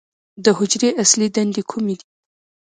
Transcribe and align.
د 0.43 0.45
حجرې 0.57 0.89
اصلي 1.03 1.27
دندې 1.35 1.61
کومې 1.69 1.95
دي؟ 1.99 2.05